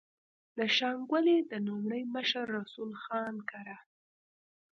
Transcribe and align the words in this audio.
د 0.57 0.59
شانګلې 0.77 1.37
د 1.51 1.53
نوموړي 1.67 2.03
مشر 2.15 2.45
رسول 2.57 2.91
خان 3.03 3.35
کره 3.51 3.77